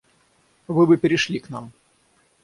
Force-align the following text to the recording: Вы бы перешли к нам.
Вы 0.67 0.87
бы 0.87 0.97
перешли 0.97 1.37
к 1.37 1.49
нам. 1.51 1.71